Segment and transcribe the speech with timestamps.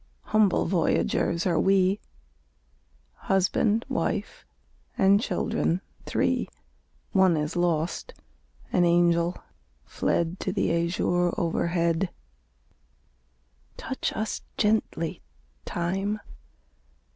[0.23, 1.99] Humble voyagers are we,
[3.13, 4.47] Husband, wife,
[4.97, 6.49] and children three
[7.11, 8.15] (One is lost
[8.73, 9.37] an angel,
[9.85, 12.09] fled To the azure overhead!)
[13.77, 15.21] Touch us gently,
[15.65, 16.19] Time!